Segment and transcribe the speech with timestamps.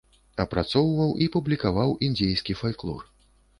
[0.45, 3.01] Апрацоўваў і публікаваў індзейскі фальклор.